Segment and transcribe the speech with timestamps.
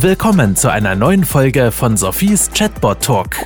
[0.00, 3.36] Willkommen zu einer neuen Folge von Sophies Chatbot Talk,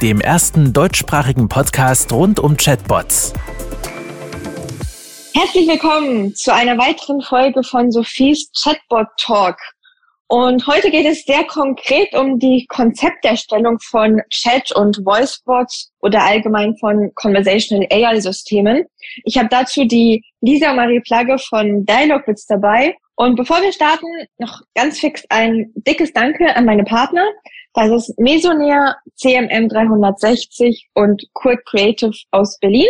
[0.00, 3.32] dem ersten deutschsprachigen Podcast rund um Chatbots.
[5.34, 9.56] Herzlich willkommen zu einer weiteren Folge von Sophies Chatbot Talk.
[10.28, 16.76] Und heute geht es sehr konkret um die Konzepterstellung von Chat- und Voicebots oder allgemein
[16.76, 18.84] von Conversational AI-Systemen.
[19.24, 22.94] Ich habe dazu die Lisa Marie Plagge von Dialogbits dabei.
[23.16, 24.06] Und bevor wir starten,
[24.38, 27.24] noch ganz fix ein dickes Danke an meine Partner.
[27.72, 32.88] Das ist Mesonair, CMM 360 und Quick Creative aus Berlin.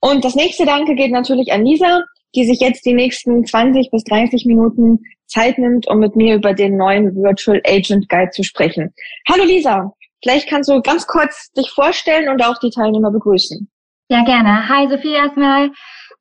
[0.00, 4.04] Und das nächste Danke geht natürlich an Lisa, die sich jetzt die nächsten 20 bis
[4.04, 8.94] 30 Minuten Zeit nimmt, um mit mir über den neuen Virtual Agent Guide zu sprechen.
[9.28, 13.68] Hallo Lisa, vielleicht kannst du ganz kurz dich vorstellen und auch die Teilnehmer begrüßen.
[14.08, 14.68] Ja, gerne.
[14.68, 15.70] Hi Sophie erstmal.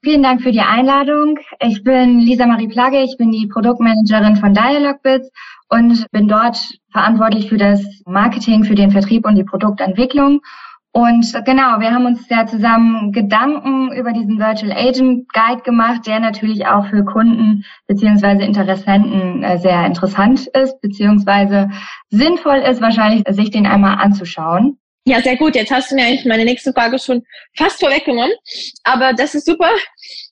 [0.03, 1.39] Vielen Dank für die Einladung.
[1.59, 5.29] Ich bin Lisa Marie Plagge, ich bin die Produktmanagerin von Dialogbits
[5.70, 6.57] und bin dort
[6.91, 10.41] verantwortlich für das Marketing, für den Vertrieb und die Produktentwicklung
[10.98, 16.20] und genau, wir haben uns ja zusammen Gedanken über diesen Virtual Agent Guide gemacht, der
[16.20, 21.70] natürlich auch für Kunden beziehungsweise Interessenten äh, sehr interessant ist, beziehungsweise
[22.09, 24.79] sinnvoll ist, wahrscheinlich sich den einmal anzuschauen.
[25.08, 25.55] Ja, sehr gut.
[25.55, 27.24] Jetzt hast du mir eigentlich meine nächste Frage schon
[27.55, 28.34] fast vorweggenommen.
[28.84, 29.70] Aber das ist super.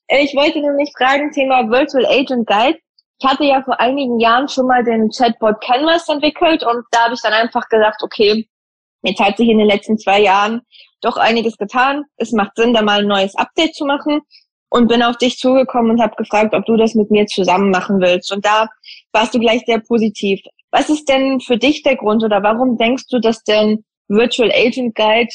[0.09, 2.77] Ich wollte nämlich fragen, Thema Virtual Agent Guide.
[3.19, 7.13] Ich hatte ja vor einigen Jahren schon mal den Chatbot Canvas entwickelt und da habe
[7.13, 8.49] ich dann einfach gedacht, okay,
[9.05, 10.61] Jetzt hat sich in den letzten zwei Jahren
[11.01, 12.05] doch einiges getan.
[12.17, 14.21] Es macht Sinn, da mal ein neues Update zu machen
[14.69, 18.01] und bin auf dich zugekommen und habe gefragt, ob du das mit mir zusammen machen
[18.01, 18.33] willst.
[18.33, 18.67] Und da
[19.13, 20.41] warst du gleich sehr positiv.
[20.71, 24.95] Was ist denn für dich der Grund oder warum denkst du, dass denn Virtual Agent
[24.95, 25.29] Guide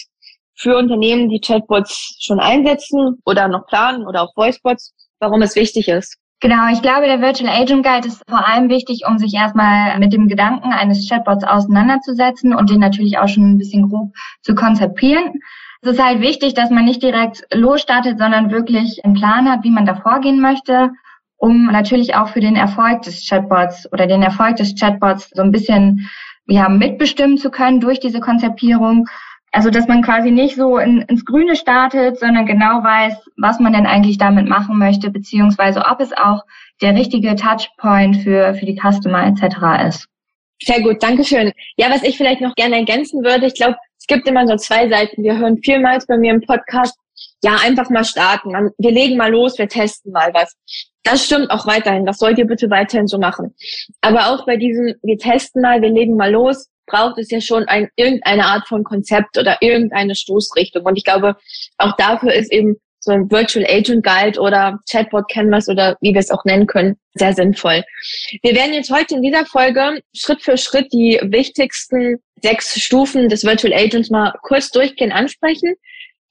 [0.55, 5.89] für Unternehmen, die Chatbots schon einsetzen oder noch planen oder auch Voicebots, warum es wichtig
[5.89, 6.17] ist?
[6.43, 10.13] Genau, ich glaube, der Virtual Agent Guide ist vor allem wichtig, um sich erstmal mit
[10.15, 14.13] dem Gedanken eines Chatbots auseinanderzusetzen und den natürlich auch schon ein bisschen grob
[14.43, 15.35] zu konzipieren.
[15.83, 19.71] Es ist halt wichtig, dass man nicht direkt losstartet, sondern wirklich einen Plan hat, wie
[19.71, 20.91] man da vorgehen möchte,
[21.37, 25.53] um natürlich auch für den Erfolg des Chatbots oder den Erfolg des Chatbots so ein
[25.53, 26.09] bisschen
[26.47, 29.07] ja, mitbestimmen zu können durch diese Konzipierung
[29.53, 33.73] also, dass man quasi nicht so in, ins Grüne startet, sondern genau weiß, was man
[33.73, 36.45] denn eigentlich damit machen möchte, beziehungsweise ob es auch
[36.81, 39.89] der richtige Touchpoint für, für die Customer etc.
[39.89, 40.07] ist.
[40.63, 41.53] Sehr gut, Dankeschön.
[41.77, 44.89] Ja, was ich vielleicht noch gerne ergänzen würde, ich glaube, es gibt immer so zwei
[44.89, 45.23] Seiten.
[45.23, 46.97] Wir hören vielmals bei mir im Podcast,
[47.43, 48.53] ja, einfach mal starten.
[48.79, 50.57] Wir legen mal los, wir testen mal was.
[51.03, 52.05] Das stimmt auch weiterhin.
[52.05, 53.55] Das sollt ihr bitte weiterhin so machen.
[54.01, 57.65] Aber auch bei diesem, wir testen mal, wir legen mal los, braucht es ja schon
[57.65, 60.85] ein, irgendeine Art von Konzept oder irgendeine Stoßrichtung.
[60.85, 61.37] Und ich glaube,
[61.79, 66.21] auch dafür ist eben so ein Virtual Agent Guide oder Chatbot Canvas oder wie wir
[66.21, 67.83] es auch nennen können, sehr sinnvoll.
[68.43, 73.45] Wir werden jetzt heute in dieser Folge Schritt für Schritt die wichtigsten sechs Stufen des
[73.45, 75.75] Virtual Agents mal kurz durchgehend ansprechen.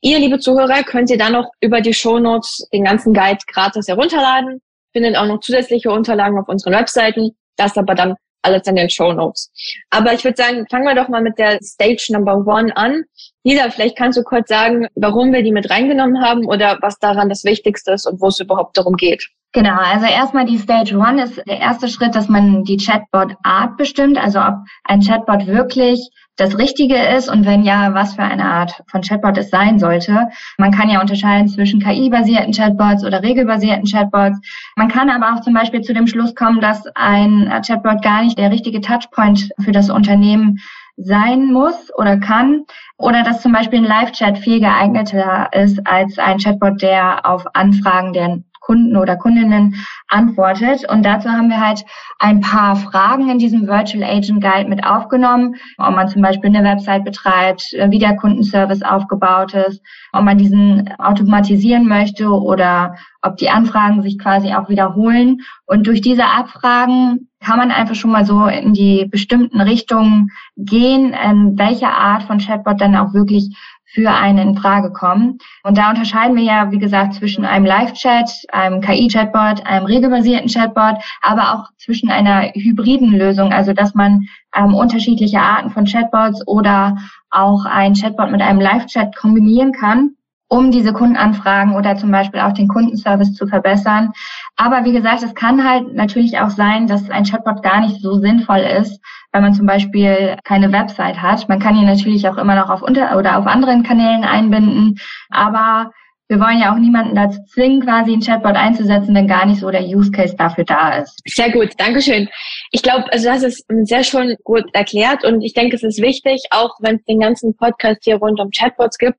[0.02, 3.88] Ihr, liebe Zuhörer, könnt ihr dann noch über die Show Notes den ganzen Guide gratis
[3.88, 4.62] herunterladen.
[4.94, 7.32] Findet auch noch zusätzliche Unterlagen auf unseren Webseiten.
[7.58, 9.52] Das aber dann alles in den Show Notes.
[9.90, 13.04] Aber ich würde sagen, fangen wir doch mal mit der Stage Number One an.
[13.44, 17.29] Lisa, vielleicht kannst du kurz sagen, warum wir die mit reingenommen haben oder was daran
[17.29, 19.29] das Wichtigste ist und wo es überhaupt darum geht.
[19.51, 23.77] Genau, also erstmal die Stage One ist der erste Schritt, dass man die Chatbot Art
[23.77, 28.45] bestimmt, also ob ein Chatbot wirklich das Richtige ist und wenn ja, was für eine
[28.45, 30.29] Art von Chatbot es sein sollte.
[30.57, 34.39] Man kann ja unterscheiden zwischen KI-basierten Chatbots oder regelbasierten Chatbots.
[34.75, 38.38] Man kann aber auch zum Beispiel zu dem Schluss kommen, dass ein Chatbot gar nicht
[38.38, 40.59] der richtige Touchpoint für das Unternehmen
[41.02, 42.66] sein muss oder kann
[42.98, 48.14] oder dass zum Beispiel ein Live-Chat viel geeigneter ist als ein Chatbot, der auf Anfragen
[48.14, 49.74] der Kunden oder Kundinnen
[50.10, 50.88] antwortet.
[50.88, 51.84] Und dazu haben wir halt
[52.20, 56.70] ein paar Fragen in diesem Virtual Agent Guide mit aufgenommen, ob man zum Beispiel eine
[56.70, 59.81] Website betreibt, wie der Kundenservice aufgebaut ist,
[60.12, 65.40] ob man diesen automatisieren möchte oder ob die Anfragen sich quasi auch wiederholen.
[65.66, 71.13] Und durch diese Abfragen kann man einfach schon mal so in die bestimmten Richtungen gehen,
[71.57, 73.56] welche Art von Chatbot dann auch wirklich
[73.91, 75.39] für einen in Frage kommen.
[75.63, 81.03] Und da unterscheiden wir ja, wie gesagt, zwischen einem Live-Chat, einem KI-Chatbot, einem regelbasierten Chatbot,
[81.21, 86.97] aber auch zwischen einer hybriden Lösung, also dass man ähm, unterschiedliche Arten von Chatbots oder
[87.31, 90.15] auch ein Chatbot mit einem Live-Chat kombinieren kann
[90.50, 94.12] um diese Kundenanfragen oder zum Beispiel auch den Kundenservice zu verbessern.
[94.57, 98.16] Aber wie gesagt, es kann halt natürlich auch sein, dass ein Chatbot gar nicht so
[98.19, 99.00] sinnvoll ist,
[99.31, 101.48] wenn man zum Beispiel keine Website hat.
[101.48, 105.00] Man kann ihn natürlich auch immer noch auf unter oder auf anderen Kanälen einbinden,
[105.30, 105.92] aber
[106.30, 109.72] wir wollen ja auch niemanden dazu zwingen, quasi ein Chatbot einzusetzen, wenn gar nicht so
[109.72, 111.20] der Use Case dafür da ist.
[111.26, 112.30] Sehr gut, Dankeschön.
[112.72, 116.44] Ich glaube, also das ist sehr schon gut erklärt und ich denke, es ist wichtig,
[116.52, 119.18] auch wenn es den ganzen Podcast hier rund um Chatbots gibt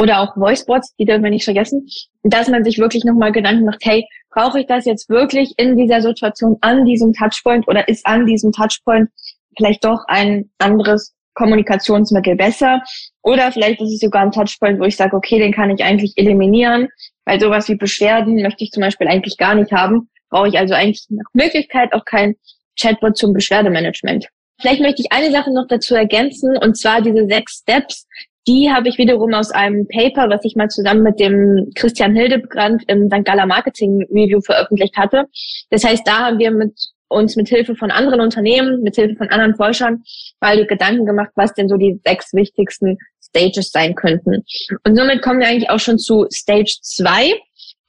[0.00, 1.86] oder auch Voicebots, die dürfen wir nicht vergessen,
[2.24, 6.02] dass man sich wirklich nochmal Gedanken macht, hey, brauche ich das jetzt wirklich in dieser
[6.02, 9.10] Situation an diesem Touchpoint oder ist an diesem Touchpoint
[9.56, 12.82] vielleicht doch ein anderes Kommunikationsmittel besser.
[13.22, 16.12] Oder vielleicht ist es sogar ein Touchpoint, wo ich sage, okay, den kann ich eigentlich
[16.16, 16.88] eliminieren,
[17.24, 20.10] weil sowas wie Beschwerden möchte ich zum Beispiel eigentlich gar nicht haben.
[20.30, 22.34] Brauche ich also eigentlich nach Möglichkeit auch kein
[22.78, 24.26] Chatbot zum Beschwerdemanagement.
[24.60, 28.06] Vielleicht möchte ich eine Sache noch dazu ergänzen, und zwar diese sechs Steps.
[28.48, 32.82] Die habe ich wiederum aus einem Paper, was ich mal zusammen mit dem Christian Hildebrand
[32.88, 33.24] im St.
[33.24, 35.26] Gala Marketing Review veröffentlicht hatte.
[35.70, 36.74] Das heißt, da haben wir mit
[37.08, 40.02] uns mit Hilfe von anderen Unternehmen, mit Hilfe von anderen Forschern
[40.40, 44.44] weil Gedanken gemacht, was denn so die sechs wichtigsten Stages sein könnten.
[44.84, 47.32] Und somit kommen wir eigentlich auch schon zu Stage 2.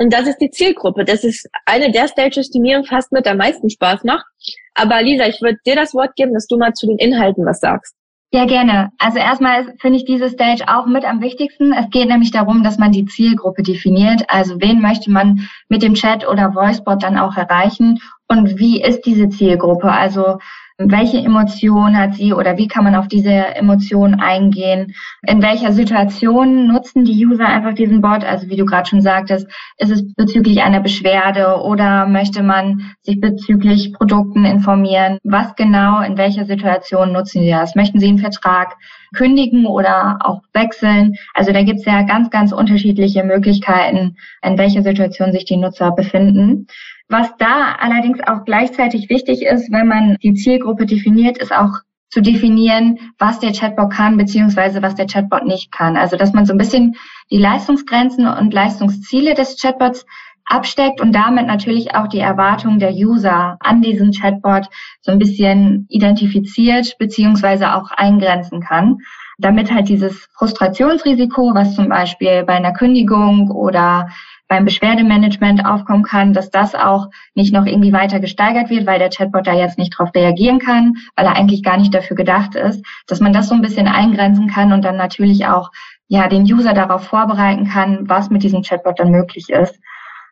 [0.02, 1.06] Und das ist die Zielgruppe.
[1.06, 4.26] Das ist eine der Stages, die mir fast mit am meisten Spaß macht.
[4.74, 7.60] Aber Lisa, ich würde dir das Wort geben, dass du mal zu den Inhalten was
[7.60, 7.96] sagst.
[8.32, 8.92] Ja, gerne.
[9.00, 11.74] Also erstmal finde ich diese Stage auch mit am wichtigsten.
[11.74, 14.24] Es geht nämlich darum, dass man die Zielgruppe definiert.
[14.28, 19.02] Also wen möchte man mit dem Chat oder Voicebot dann auch erreichen und wie ist
[19.08, 19.92] diese Zielgruppe?
[19.92, 20.38] Also
[20.80, 24.96] welche Emotion hat sie oder wie kann man auf diese Emotion eingehen?
[25.28, 28.24] In welcher Situation nutzen die User einfach diesen Bot?
[28.24, 29.46] Also wie du gerade schon sagtest,
[29.78, 35.18] ist es bezüglich einer Beschwerde oder möchte man sich bezüglich Produkten informieren?
[35.24, 37.76] Was genau, in welcher Situation nutzen sie das?
[37.76, 38.78] Möchten sie einen Vertrag
[39.14, 41.16] kündigen oder auch wechseln?
[41.34, 45.92] Also da gibt es ja ganz, ganz unterschiedliche Möglichkeiten, in welcher Situation sich die Nutzer
[45.92, 46.68] befinden.
[47.10, 51.80] Was da allerdings auch gleichzeitig wichtig ist, wenn man die Zielgruppe definiert, ist auch
[52.12, 55.98] zu definieren, was der Chatbot kann, beziehungsweise was der Chatbot nicht kann.
[55.98, 56.96] Also, dass man so ein bisschen
[57.32, 60.06] die Leistungsgrenzen und Leistungsziele des Chatbots
[60.46, 64.68] absteckt und damit natürlich auch die Erwartungen der User an diesen Chatbot
[65.02, 68.98] so ein bisschen identifiziert, beziehungsweise auch eingrenzen kann
[69.40, 74.10] damit halt dieses Frustrationsrisiko, was zum Beispiel bei einer Kündigung oder
[74.50, 79.10] beim Beschwerdemanagement aufkommen kann, dass das auch nicht noch irgendwie weiter gesteigert wird, weil der
[79.10, 82.84] Chatbot da jetzt nicht drauf reagieren kann, weil er eigentlich gar nicht dafür gedacht ist,
[83.08, 85.72] dass man das so ein bisschen eingrenzen kann und dann natürlich auch
[86.08, 89.80] ja den User darauf vorbereiten kann, was mit diesem Chatbot dann möglich ist.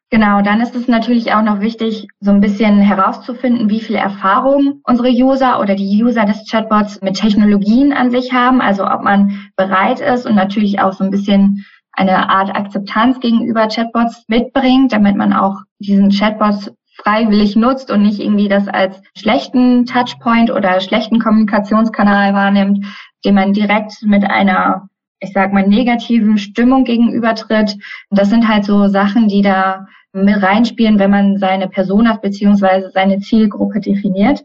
[0.09, 4.79] Genau, dann ist es natürlich auch noch wichtig, so ein bisschen herauszufinden, wie viel Erfahrung
[4.85, 8.61] unsere User oder die User des Chatbots mit Technologien an sich haben.
[8.61, 11.65] Also ob man bereit ist und natürlich auch so ein bisschen
[11.97, 18.19] eine Art Akzeptanz gegenüber Chatbots mitbringt, damit man auch diesen Chatbots freiwillig nutzt und nicht
[18.19, 22.85] irgendwie das als schlechten Touchpoint oder schlechten Kommunikationskanal wahrnimmt,
[23.25, 24.89] den man direkt mit einer,
[25.19, 27.75] ich sag mal, negativen Stimmung gegenübertritt.
[28.11, 33.19] Das sind halt so Sachen, die da mit reinspielen, wenn man seine Personas beziehungsweise seine
[33.19, 34.43] Zielgruppe definiert.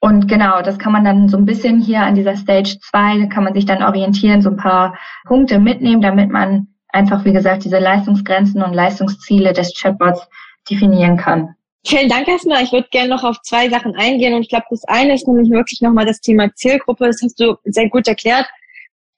[0.00, 3.44] Und genau, das kann man dann so ein bisschen hier an dieser Stage 2, kann
[3.44, 4.96] man sich dann orientieren, so ein paar
[5.26, 10.28] Punkte mitnehmen, damit man einfach, wie gesagt, diese Leistungsgrenzen und Leistungsziele des Chatbots
[10.70, 11.54] definieren kann.
[11.86, 12.64] Vielen Dank erstmal.
[12.64, 15.50] Ich würde gerne noch auf zwei Sachen eingehen und ich glaube, das eine ist nämlich
[15.50, 17.06] wirklich nochmal das Thema Zielgruppe.
[17.06, 18.46] Das hast du sehr gut erklärt.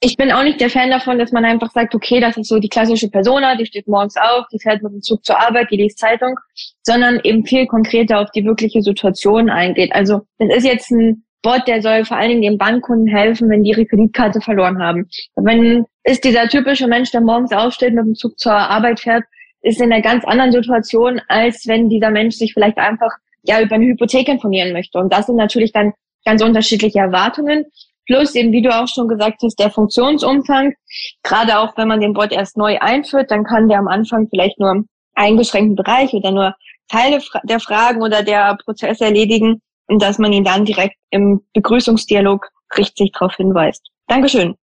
[0.02, 2.58] Ich bin auch nicht der Fan davon, dass man einfach sagt, okay, das ist so
[2.58, 5.76] die klassische Persona, die steht morgens auf, die fährt mit dem Zug zur Arbeit, die
[5.76, 6.38] liest Zeitung,
[6.82, 9.94] sondern eben viel konkreter auf die wirkliche Situation eingeht.
[9.94, 13.62] Also das ist jetzt ein Bot, der soll vor allen Dingen den Bankkunden helfen, wenn
[13.62, 15.08] die ihre Kreditkarte verloren haben.
[15.36, 19.24] Wenn ist dieser typische Mensch, der morgens aufsteht, mit dem Zug zur Arbeit fährt,
[19.62, 23.10] ist in einer ganz anderen Situation, als wenn dieser Mensch sich vielleicht einfach
[23.42, 24.98] ja über eine Hypothek informieren möchte.
[24.98, 25.92] Und das sind natürlich dann
[26.24, 27.66] ganz unterschiedliche Erwartungen.
[28.06, 30.74] Plus eben, wie du auch schon gesagt hast, der Funktionsumfang.
[31.22, 34.58] Gerade auch wenn man den Bot erst neu einführt, dann kann der am Anfang vielleicht
[34.58, 36.54] nur eingeschränkten Bereich oder nur
[36.88, 42.48] Teile der Fragen oder der Prozesse erledigen und dass man ihn dann direkt im Begrüßungsdialog
[42.78, 43.90] richtig darauf hinweist.
[44.06, 44.54] Dankeschön.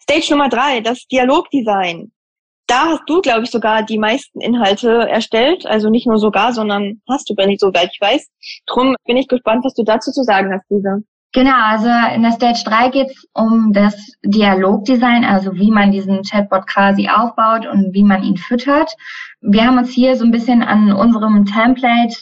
[0.00, 2.12] Stage Nummer drei, das Dialogdesign.
[2.66, 5.66] Da hast du, glaube ich, sogar die meisten Inhalte erstellt.
[5.66, 8.30] Also nicht nur sogar, sondern hast du, wenn ich soweit ich weiß.
[8.66, 10.98] Drum bin ich gespannt, was du dazu zu sagen hast, Lisa.
[11.32, 16.22] Genau, also in der Stage 3 geht es um das Dialogdesign, also wie man diesen
[16.22, 18.94] Chatbot quasi aufbaut und wie man ihn füttert.
[19.40, 22.14] Wir haben uns hier so ein bisschen an unserem Template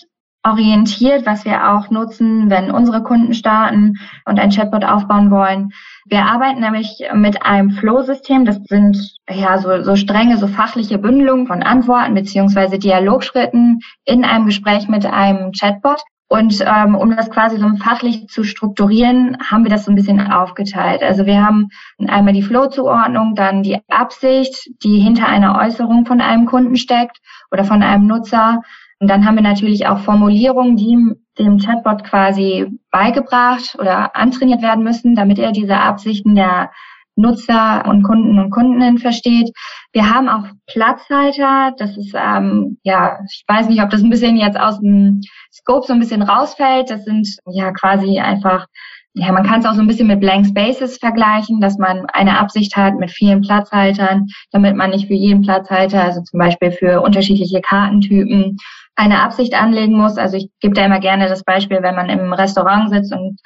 [0.45, 3.95] orientiert, was wir auch nutzen, wenn unsere Kunden starten
[4.25, 5.73] und ein Chatbot aufbauen wollen.
[6.07, 8.45] Wir arbeiten nämlich mit einem Flow-System.
[8.45, 8.99] Das sind
[9.31, 15.07] ja so, so strenge, so fachliche Bündelungen von Antworten beziehungsweise Dialogschritten in einem Gespräch mit
[15.07, 16.03] einem Chatbot.
[16.33, 20.33] Und ähm, um das quasi so fachlich zu strukturieren, haben wir das so ein bisschen
[20.33, 21.03] aufgeteilt.
[21.03, 21.69] Also wir haben
[22.09, 27.19] einmal die Flow-Zuordnung, dann die Absicht, die hinter einer Äußerung von einem Kunden steckt
[27.51, 28.63] oder von einem Nutzer.
[29.03, 30.97] Und dann haben wir natürlich auch Formulierungen, die
[31.37, 36.71] dem Chatbot quasi beigebracht oder antrainiert werden müssen, damit er diese Absichten der
[37.17, 39.51] Nutzer und Kunden und Kundinnen versteht.
[39.93, 41.73] Wir haben auch Platzhalter.
[41.77, 45.21] Das ist, ähm, ja, ich weiß nicht, ob das ein bisschen jetzt aus dem
[45.53, 46.91] Scope so ein bisschen rausfällt.
[46.91, 48.67] Das sind ja quasi einfach,
[49.15, 52.39] ja, man kann es auch so ein bisschen mit Blank Spaces vergleichen, dass man eine
[52.39, 57.03] Absicht hat mit vielen Platzhaltern, damit man nicht für jeden Platzhalter, also zum Beispiel für
[57.03, 58.57] unterschiedliche Kartentypen,
[58.97, 60.17] eine Absicht anlegen muss.
[60.17, 63.39] Also ich gebe da immer gerne das Beispiel, wenn man im Restaurant sitzt und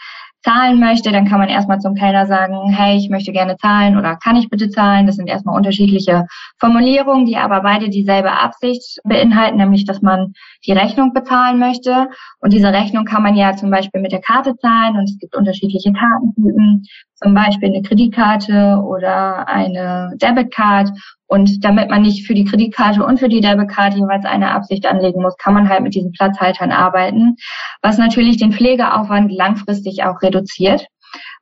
[0.46, 4.16] zahlen möchte, dann kann man erstmal zum Kellner sagen, hey, ich möchte gerne zahlen oder
[4.16, 5.06] kann ich bitte zahlen?
[5.06, 6.26] Das sind erstmal unterschiedliche
[6.60, 10.34] Formulierungen, die aber beide dieselbe Absicht beinhalten, nämlich, dass man
[10.64, 12.08] die Rechnung bezahlen möchte.
[12.40, 15.34] Und diese Rechnung kann man ja zum Beispiel mit der Karte zahlen und es gibt
[15.34, 16.84] unterschiedliche Kartentypen,
[17.16, 20.90] zum Beispiel eine Kreditkarte oder eine Debitcard.
[21.28, 25.22] Und damit man nicht für die Kreditkarte und für die Debitkarte jeweils eine Absicht anlegen
[25.22, 27.36] muss, kann man halt mit diesen Platzhaltern arbeiten,
[27.82, 30.86] was natürlich den Pflegeaufwand langfristig auch reduziert.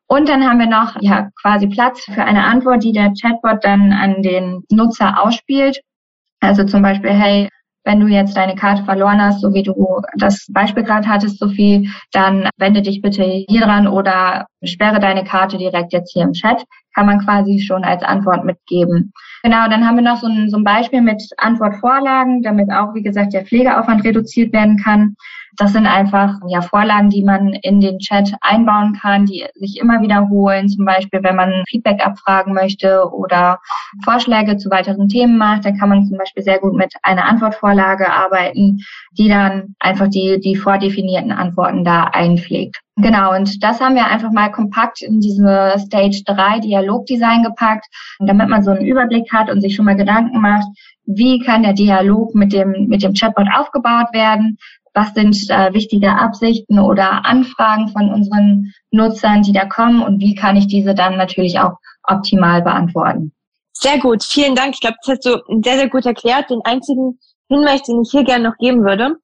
[0.06, 3.92] Und dann haben wir noch ja quasi Platz für eine Antwort, die der Chatbot dann
[3.92, 5.80] an den Nutzer ausspielt.
[6.40, 7.48] Also zum Beispiel, hey,
[7.84, 11.90] wenn du jetzt deine Karte verloren hast, so wie du das Beispiel gerade hattest, Sophie,
[12.12, 16.64] dann wende dich bitte hier dran oder sperre deine Karte direkt jetzt hier im Chat.
[16.94, 19.12] Kann man quasi schon als Antwort mitgeben.
[19.42, 23.02] Genau, dann haben wir noch so ein, so ein Beispiel mit Antwortvorlagen, damit auch, wie
[23.02, 25.16] gesagt, der Pflegeaufwand reduziert werden kann.
[25.56, 30.00] Das sind einfach ja, Vorlagen, die man in den Chat einbauen kann, die sich immer
[30.00, 30.68] wiederholen.
[30.68, 33.60] Zum Beispiel, wenn man Feedback abfragen möchte oder
[34.04, 38.10] Vorschläge zu weiteren Themen macht, dann kann man zum Beispiel sehr gut mit einer Antwortvorlage
[38.10, 38.80] arbeiten,
[39.18, 42.80] die dann einfach die, die vordefinierten Antworten da einpflegt.
[42.96, 47.86] Genau, und das haben wir einfach mal kompakt in diese Stage 3 Dialogdesign gepackt,
[48.20, 50.66] damit man so einen Überblick hat und sich schon mal Gedanken macht,
[51.04, 54.58] wie kann der Dialog mit dem, mit dem Chatbot aufgebaut werden,
[54.94, 60.34] was sind äh, wichtige Absichten oder Anfragen von unseren Nutzern, die da kommen und wie
[60.34, 61.74] kann ich diese dann natürlich auch
[62.04, 63.32] optimal beantworten.
[63.72, 64.74] Sehr gut, vielen Dank.
[64.74, 66.48] Ich glaube, das hast du sehr, sehr gut erklärt.
[66.48, 69.16] Den einzigen Hinweis, den ich hier gerne noch geben würde.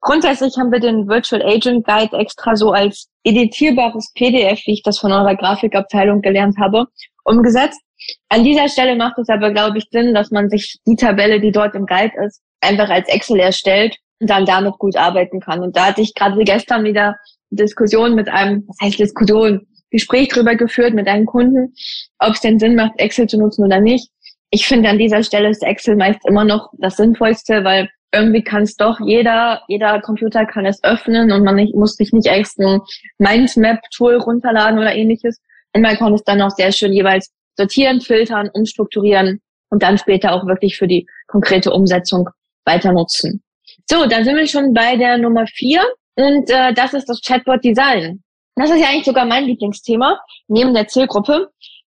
[0.00, 4.98] Grundsätzlich haben wir den Virtual Agent Guide extra so als editierbares PDF, wie ich das
[4.98, 6.86] von eurer Grafikabteilung gelernt habe,
[7.24, 7.80] umgesetzt.
[8.28, 11.50] An dieser Stelle macht es aber, glaube ich, Sinn, dass man sich die Tabelle, die
[11.50, 15.62] dort im Guide ist, einfach als Excel erstellt und dann damit gut arbeiten kann.
[15.62, 17.16] Und da hatte ich gerade gestern wieder
[17.50, 21.72] Diskussion mit einem, was heißt Diskussion, Gespräch drüber geführt mit einem Kunden,
[22.18, 24.10] ob es denn Sinn macht, Excel zu nutzen oder nicht.
[24.50, 28.62] Ich finde an dieser Stelle ist Excel meist immer noch das Sinnvollste, weil irgendwie kann
[28.62, 32.58] es doch jeder, jeder Computer kann es öffnen und man nicht, muss sich nicht erst
[32.58, 32.80] ein
[33.18, 35.40] Mindmap-Tool runterladen oder ähnliches.
[35.74, 40.32] Und man kann es dann auch sehr schön jeweils sortieren, filtern, umstrukturieren und dann später
[40.32, 42.30] auch wirklich für die konkrete Umsetzung
[42.64, 43.42] weiter nutzen.
[43.90, 45.82] So, dann sind wir schon bei der Nummer vier
[46.16, 48.22] und äh, das ist das Chatbot Design.
[48.54, 50.18] Das ist ja eigentlich sogar mein Lieblingsthema
[50.48, 51.48] neben der Zielgruppe.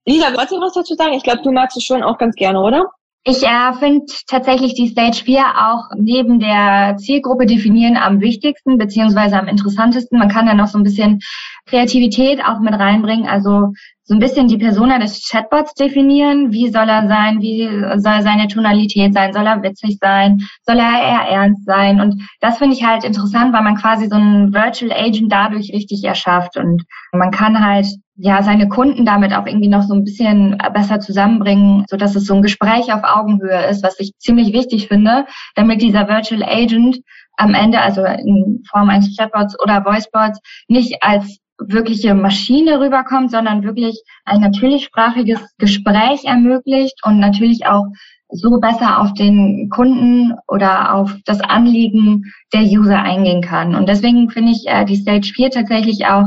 [0.05, 1.13] Lisa, wolltest du was dazu sagen?
[1.13, 2.89] Ich glaube, du magst es schon auch ganz gerne, oder?
[3.27, 9.39] Ich äh, finde tatsächlich die Stage 4 auch neben der Zielgruppe definieren am wichtigsten beziehungsweise
[9.39, 10.19] am interessantesten.
[10.19, 11.21] Man kann ja noch so ein bisschen
[11.65, 13.27] Kreativität auch mit reinbringen.
[13.27, 16.51] Also so ein bisschen die Persona des Chatbots definieren.
[16.51, 17.41] Wie soll er sein?
[17.41, 19.33] Wie soll seine Tonalität sein?
[19.33, 20.47] Soll er witzig sein?
[20.61, 21.99] Soll er eher ernst sein?
[21.99, 26.03] Und das finde ich halt interessant, weil man quasi so einen Virtual Agent dadurch richtig
[26.03, 26.57] erschafft.
[26.57, 30.99] Und man kann halt ja seine Kunden damit auch irgendwie noch so ein bisschen besser
[30.99, 35.25] zusammenbringen, so dass es so ein Gespräch auf Augenhöhe ist, was ich ziemlich wichtig finde,
[35.55, 36.99] damit dieser Virtual Agent
[37.37, 43.63] am Ende, also in Form eines Chatbots oder Voicebots, nicht als wirkliche Maschine rüberkommt, sondern
[43.63, 47.85] wirklich ein natürlichsprachiges Gespräch ermöglicht und natürlich auch
[48.29, 53.75] so besser auf den Kunden oder auf das Anliegen der User eingehen kann.
[53.75, 56.25] Und deswegen finde ich äh, die Stage 4 tatsächlich auch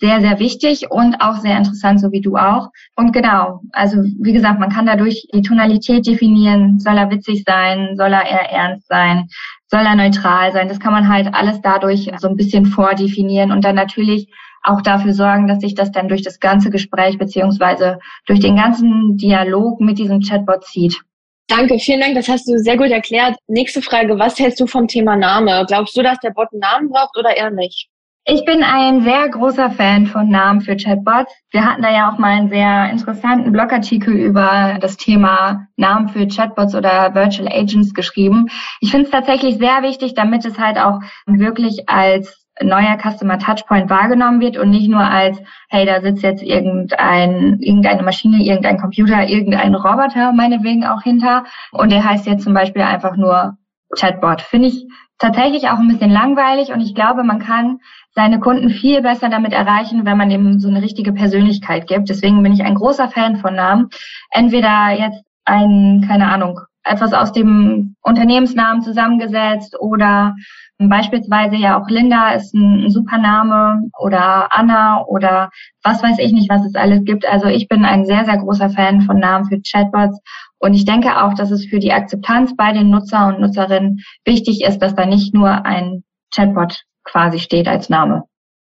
[0.00, 2.68] sehr, sehr wichtig und auch sehr interessant, so wie du auch.
[2.96, 6.78] Und genau, also wie gesagt, man kann dadurch die Tonalität definieren.
[6.80, 7.96] Soll er witzig sein?
[7.96, 9.28] Soll er eher ernst sein?
[9.66, 10.68] Soll er neutral sein?
[10.68, 14.28] Das kann man halt alles dadurch so ein bisschen vordefinieren und dann natürlich
[14.62, 19.16] auch dafür sorgen, dass sich das dann durch das ganze Gespräch beziehungsweise durch den ganzen
[19.16, 21.00] Dialog mit diesem Chatbot zieht.
[21.46, 23.36] Danke, vielen Dank, das hast du sehr gut erklärt.
[23.48, 25.64] Nächste Frage, was hältst du vom Thema Name?
[25.66, 27.88] Glaubst du, dass der Bot einen Namen braucht oder eher nicht?
[28.32, 31.34] Ich bin ein sehr großer Fan von Namen für Chatbots.
[31.50, 36.28] Wir hatten da ja auch mal einen sehr interessanten Blogartikel über das Thema Namen für
[36.28, 38.46] Chatbots oder Virtual Agents geschrieben.
[38.80, 43.90] Ich finde es tatsächlich sehr wichtig, damit es halt auch wirklich als neuer Customer Touchpoint
[43.90, 49.26] wahrgenommen wird und nicht nur als, hey, da sitzt jetzt irgendein, irgendeine Maschine, irgendein Computer,
[49.26, 53.56] irgendein Roboter meinetwegen auch hinter und der heißt jetzt zum Beispiel einfach nur
[53.96, 54.40] Chatbot.
[54.40, 54.86] Finde ich
[55.20, 57.80] tatsächlich auch ein bisschen langweilig und ich glaube, man kann
[58.12, 62.08] seine Kunden viel besser damit erreichen, wenn man eben so eine richtige Persönlichkeit gibt.
[62.08, 63.88] Deswegen bin ich ein großer Fan von Namen.
[64.30, 70.34] Entweder jetzt ein, keine Ahnung, etwas aus dem Unternehmensnamen zusammengesetzt oder
[70.78, 75.50] beispielsweise ja auch Linda ist ein, ein super Name oder Anna oder
[75.82, 77.26] was weiß ich nicht, was es alles gibt.
[77.26, 80.20] Also ich bin ein sehr, sehr großer Fan von Namen für Chatbots
[80.58, 84.62] und ich denke auch, dass es für die Akzeptanz bei den Nutzer und Nutzerinnen wichtig
[84.62, 86.02] ist, dass da nicht nur ein
[86.34, 88.24] Chatbot quasi steht als Name.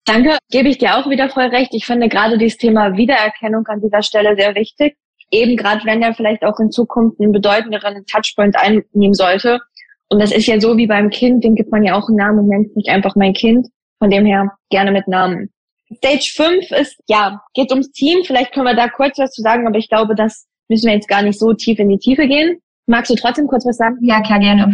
[0.06, 1.74] Danke, gebe ich dir auch wieder voll recht.
[1.74, 4.96] Ich finde gerade dieses Thema Wiedererkennung an dieser Stelle sehr wichtig.
[5.32, 9.60] Eben gerade wenn er vielleicht auch in Zukunft einen bedeutenderen Touchpoint einnehmen sollte.
[10.10, 12.40] Und das ist ja so wie beim Kind, dem gibt man ja auch einen Namen
[12.40, 13.68] und nennt nicht einfach mein Kind.
[14.00, 15.52] Von dem her gerne mit Namen.
[15.96, 18.24] Stage 5 ist, ja, geht ums Team.
[18.24, 21.08] Vielleicht können wir da kurz was zu sagen, aber ich glaube, das müssen wir jetzt
[21.08, 22.62] gar nicht so tief in die Tiefe gehen.
[22.90, 23.98] Magst du trotzdem kurz was sagen?
[24.02, 24.72] Ja, klar, gerne.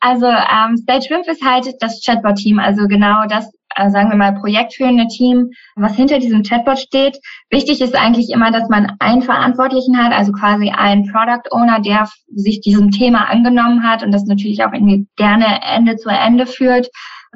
[0.00, 4.34] Also ähm, Stage 5 ist halt das Chatbot-Team, also genau das, äh, sagen wir mal,
[4.34, 7.18] projektführende Team, was hinter diesem Chatbot steht.
[7.50, 12.06] Wichtig ist eigentlich immer, dass man einen Verantwortlichen hat, also quasi einen Product Owner, der
[12.34, 16.88] sich diesem Thema angenommen hat und das natürlich auch irgendwie gerne Ende zu Ende führt.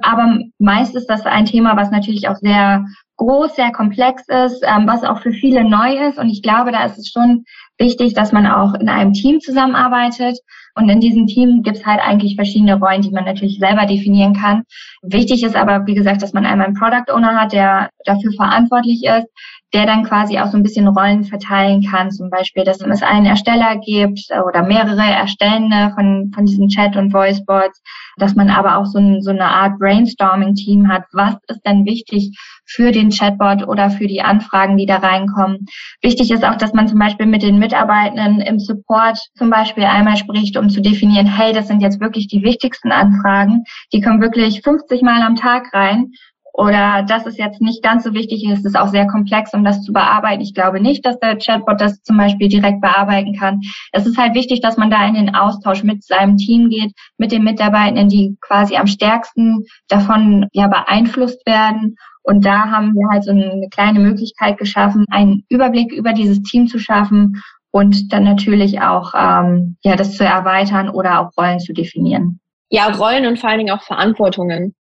[0.03, 2.85] Aber meist ist das ein Thema, was natürlich auch sehr
[3.17, 6.19] groß, sehr komplex ist, ähm, was auch für viele neu ist.
[6.19, 7.45] Und ich glaube, da ist es schon
[7.83, 10.39] wichtig, dass man auch in einem Team zusammenarbeitet.
[10.75, 14.35] Und in diesem Team gibt es halt eigentlich verschiedene Rollen, die man natürlich selber definieren
[14.35, 14.63] kann.
[15.03, 19.05] Wichtig ist aber, wie gesagt, dass man einmal einen Product Owner hat, der dafür verantwortlich
[19.05, 19.29] ist,
[19.75, 22.11] der dann quasi auch so ein bisschen Rollen verteilen kann.
[22.11, 27.13] Zum Beispiel, dass es einen Ersteller gibt oder mehrere Erstellende von, von diesen Chat- und
[27.13, 27.83] Voicebots,
[28.19, 31.05] dass man aber auch so, ein, so eine Art Brainstorming-Team hat.
[31.13, 32.37] Was ist denn wichtig
[32.67, 35.67] für den Chatbot oder für die Anfragen, die da reinkommen?
[36.03, 40.19] Wichtig ist auch, dass man zum Beispiel mit den Mitarbeitenden im Support zum Beispiel einmal
[40.19, 43.65] spricht, um zu definieren, hey, das sind jetzt wirklich die wichtigsten Anfragen.
[43.93, 46.13] Die kommen wirklich 50 Mal am Tag rein
[46.55, 49.83] oder das ist jetzt nicht ganz so wichtig, es ist auch sehr komplex, um das
[49.83, 50.43] zu bearbeiten.
[50.43, 53.61] Ich glaube nicht, dass der Chatbot das zum Beispiel direkt bearbeiten kann.
[53.93, 57.33] Es ist halt wichtig, dass man da in den Austausch mit seinem Team geht, mit
[57.33, 61.97] den Mitarbeitenden, die quasi am stärksten davon ja beeinflusst werden.
[62.23, 66.67] Und da haben wir halt so eine kleine Möglichkeit geschaffen, einen Überblick über dieses Team
[66.69, 67.43] zu schaffen
[67.73, 72.39] und dann natürlich auch ähm, ja das zu erweitern oder auch Rollen zu definieren.
[72.69, 74.75] Ja, Rollen und vor allen Dingen auch Verantwortungen.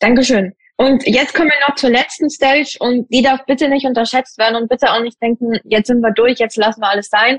[0.00, 0.54] Dankeschön.
[0.76, 4.56] Und jetzt kommen wir noch zur letzten Stage und die darf bitte nicht unterschätzt werden
[4.56, 7.38] und bitte auch nicht denken, jetzt sind wir durch, jetzt lassen wir alles sein.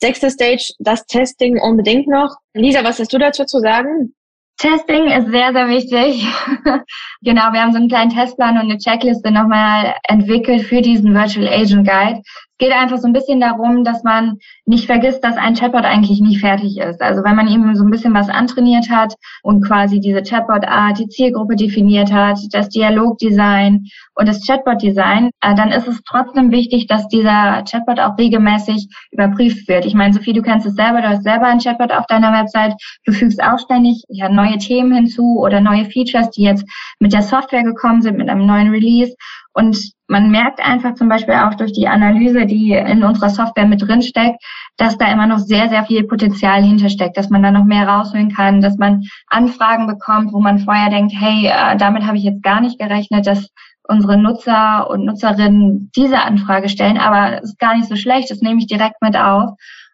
[0.00, 2.36] Sechste Stage, das Testing unbedingt noch.
[2.52, 4.14] Lisa, was hast du dazu zu sagen?
[4.58, 6.26] Testing ist sehr, sehr wichtig.
[7.22, 11.48] genau, wir haben so einen kleinen Testplan und eine Checkliste nochmal entwickelt für diesen Virtual
[11.48, 12.20] Agent Guide
[12.58, 16.38] geht einfach so ein bisschen darum, dass man nicht vergisst, dass ein Chatbot eigentlich nie
[16.38, 17.02] fertig ist.
[17.02, 21.08] Also wenn man ihm so ein bisschen was antrainiert hat und quasi diese Chatbot-Art, die
[21.08, 27.08] Zielgruppe definiert hat, das Dialogdesign und das Chatbot-Design, äh, dann ist es trotzdem wichtig, dass
[27.08, 29.84] dieser Chatbot auch regelmäßig überprüft wird.
[29.84, 32.74] Ich meine, Sophie, du kennst es selber, du hast selber einen Chatbot auf deiner Website,
[33.04, 36.64] du fügst auch ständig ja, neue Themen hinzu oder neue Features, die jetzt
[37.00, 39.14] mit der Software gekommen sind, mit einem neuen Release.
[39.54, 43.80] Und man merkt einfach zum Beispiel auch durch die Analyse, die in unserer Software mit
[43.80, 44.42] drin steckt,
[44.76, 48.34] dass da immer noch sehr, sehr viel Potenzial hintersteckt, dass man da noch mehr rausholen
[48.34, 52.42] kann, dass man Anfragen bekommt, wo man vorher denkt, hey, äh, damit habe ich jetzt
[52.42, 53.48] gar nicht gerechnet, dass
[53.86, 58.40] unsere Nutzer und Nutzerinnen diese Anfrage stellen, aber es ist gar nicht so schlecht, das
[58.40, 59.50] nehme ich direkt mit auf.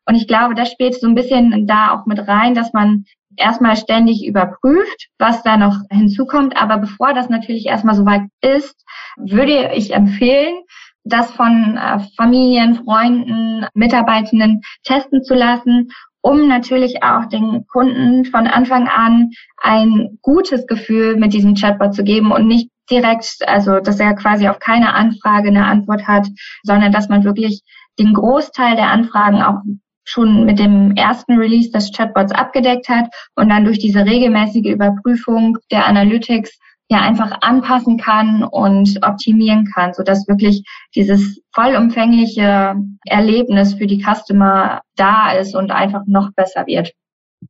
[0.07, 3.05] Und ich glaube, das spielt so ein bisschen da auch mit rein, dass man
[3.37, 6.57] erstmal ständig überprüft, was da noch hinzukommt.
[6.57, 8.85] Aber bevor das natürlich erstmal soweit ist,
[9.17, 10.63] würde ich empfehlen,
[11.05, 15.89] das von äh, Familien, Freunden, Mitarbeitenden testen zu lassen,
[16.23, 19.31] um natürlich auch den Kunden von Anfang an
[19.63, 24.49] ein gutes Gefühl mit diesem Chatbot zu geben und nicht direkt, also dass er quasi
[24.49, 26.27] auf keine Anfrage eine Antwort hat,
[26.63, 27.63] sondern dass man wirklich
[27.99, 29.61] den Großteil der Anfragen auch
[30.11, 35.59] schon mit dem ersten Release des Chatbots abgedeckt hat und dann durch diese regelmäßige Überprüfung
[35.71, 36.59] der Analytics
[36.91, 40.65] ja einfach anpassen kann und optimieren kann, so dass wirklich
[40.97, 42.75] dieses vollumfängliche
[43.07, 46.93] Erlebnis für die Customer da ist und einfach noch besser wird.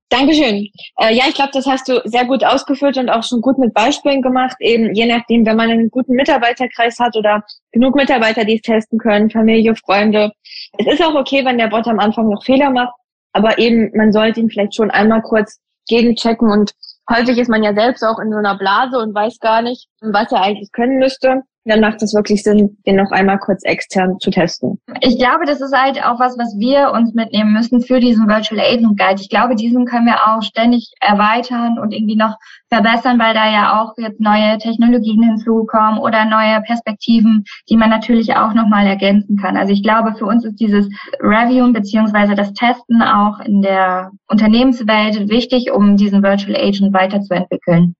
[0.09, 0.69] Dankeschön.
[1.01, 3.75] Äh, ja, ich glaube, das hast du sehr gut ausgeführt und auch schon gut mit
[3.75, 4.57] Beispielen gemacht.
[4.61, 8.99] Eben je nachdem, wenn man einen guten Mitarbeiterkreis hat oder genug Mitarbeiter, die es testen
[8.99, 10.33] können, Familie, Freunde.
[10.79, 12.93] Es ist auch okay, wenn der Bot am Anfang noch Fehler macht,
[13.33, 16.73] aber eben man sollte ihn vielleicht schon einmal kurz gegenchecken und
[17.09, 20.31] häufig ist man ja selbst auch in so einer Blase und weiß gar nicht, was
[20.31, 24.31] er eigentlich können müsste dann macht es wirklich Sinn, den noch einmal kurz extern zu
[24.31, 24.81] testen.
[25.01, 28.61] Ich glaube, das ist halt auch was, was wir uns mitnehmen müssen für diesen Virtual
[28.61, 29.21] Agent Guide.
[29.21, 32.37] Ich glaube, diesen können wir auch ständig erweitern und irgendwie noch
[32.69, 38.35] verbessern, weil da ja auch jetzt neue Technologien hinzukommen oder neue Perspektiven, die man natürlich
[38.35, 39.57] auch nochmal ergänzen kann.
[39.57, 40.89] Also ich glaube, für uns ist dieses
[41.21, 47.95] Review beziehungsweise das Testen auch in der Unternehmenswelt wichtig, um diesen Virtual Agent weiterzuentwickeln.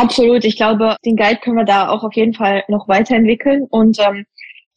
[0.00, 0.46] Absolut.
[0.46, 3.66] Ich glaube, den Guide können wir da auch auf jeden Fall noch weiterentwickeln.
[3.68, 4.24] Und ähm,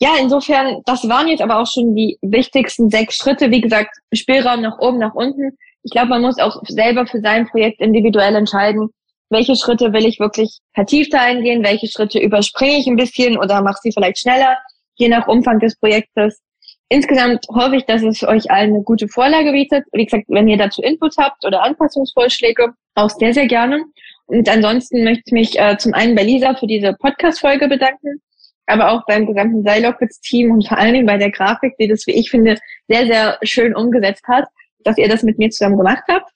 [0.02, 3.50] ja, insofern, das waren jetzt aber auch schon die wichtigsten sechs Schritte.
[3.50, 5.58] Wie gesagt, Spielraum nach oben, nach unten.
[5.84, 8.90] Ich glaube, man muss auch selber für sein Projekt individuell entscheiden,
[9.30, 13.80] welche Schritte will ich wirklich vertiefter eingehen, welche Schritte überspringe ich ein bisschen oder mache
[13.82, 14.58] sie vielleicht schneller,
[14.96, 16.42] je nach Umfang des Projektes.
[16.90, 19.86] Insgesamt hoffe ich, dass es euch allen eine gute Vorlage bietet.
[19.94, 23.86] Wie gesagt, wenn ihr dazu Input habt oder Anpassungsvorschläge, auch sehr, sehr gerne.
[24.28, 28.22] Und ansonsten möchte ich mich äh, zum einen bei Lisa für diese Podcast-Folge bedanken,
[28.68, 32.14] aber auch beim gesamten Seilockwitz-Team und vor allen Dingen bei der Grafik, die das, wie
[32.14, 32.58] ich finde,
[32.88, 34.46] sehr, sehr schön umgesetzt hat,
[34.84, 36.32] dass ihr das mit mir zusammen gemacht habt.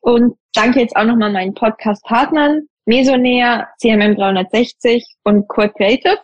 [0.00, 6.18] Und danke jetzt auch nochmal meinen Podcast-Partnern, Mesonair, CMM 360 und Core Creative.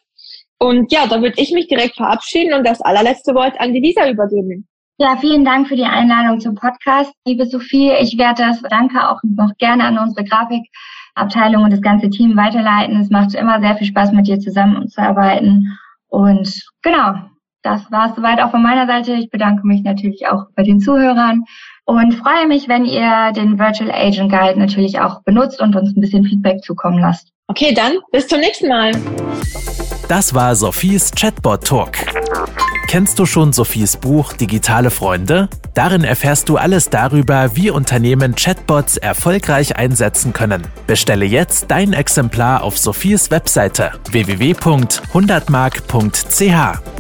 [0.59, 4.09] Und ja, da würde ich mich direkt verabschieden und das allerletzte Wort an die Lisa
[4.09, 4.69] übergeben.
[4.99, 7.91] Ja, vielen Dank für die Einladung zum Podcast, liebe Sophie.
[8.01, 10.25] Ich werde das Danke auch noch gerne an unsere
[11.15, 13.01] Grafikabteilung und das ganze Team weiterleiten.
[13.01, 15.79] Es macht immer sehr viel Spaß, mit dir zusammenzuarbeiten.
[16.09, 17.15] Und genau,
[17.63, 19.13] das war es soweit auch von meiner Seite.
[19.15, 21.45] Ich bedanke mich natürlich auch bei den Zuhörern
[21.85, 26.01] und freue mich, wenn ihr den Virtual Agent Guide natürlich auch benutzt und uns ein
[26.01, 27.29] bisschen Feedback zukommen lasst.
[27.49, 28.93] Okay, dann bis zum nächsten Mal.
[30.09, 32.22] Das war Sophies Chatbot Talk.
[32.93, 35.49] Kennst du schon Sophies Buch Digitale Freunde?
[35.73, 40.67] Darin erfährst du alles darüber, wie Unternehmen Chatbots erfolgreich einsetzen können.
[40.87, 46.92] Bestelle jetzt dein Exemplar auf Sophies Webseite www.100mark.ch.